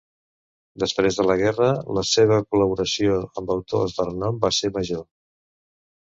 [0.83, 1.67] Després de la guerra,
[1.97, 5.07] la seva col·laboració amb autors de renom va ser major.